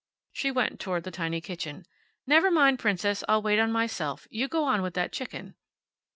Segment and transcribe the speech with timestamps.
[0.31, 1.85] She went toward the tiny kitchen.
[2.25, 3.23] "Never mind, Princess.
[3.29, 4.27] I'll wait on myself.
[4.31, 5.53] You go on with that chicken."